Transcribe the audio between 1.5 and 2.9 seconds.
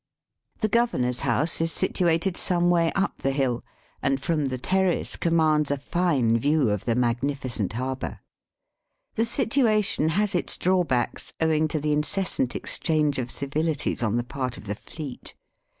is situated some